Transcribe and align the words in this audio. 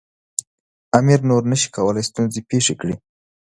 امیر 0.99 1.19
نور 1.29 1.43
نه 1.51 1.55
شي 1.61 1.69
کولای 1.75 2.03
ستونزې 2.09 2.39
پېښې 2.49 2.73
کړي. 2.81 2.95